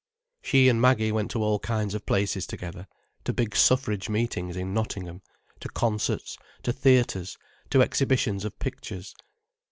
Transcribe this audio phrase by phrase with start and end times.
[0.41, 2.87] She and Maggie went to all kinds of places together,
[3.23, 5.21] to big suffrage meetings in Nottingham,
[5.59, 7.37] to concerts, to theatres,
[7.69, 9.13] to exhibitions of pictures.